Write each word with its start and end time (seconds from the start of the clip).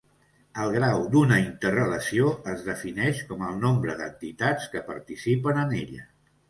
El 0.61 0.71
grau 0.75 1.03
d’una 1.15 1.37
interrelació 1.41 2.33
es 2.55 2.65
defineix 2.71 3.23
com 3.29 3.45
el 3.51 3.63
nombre 3.69 4.01
d’entitats 4.03 4.69
que 4.75 4.87
participen 4.93 5.67
en 5.69 5.83
ella. 5.85 6.07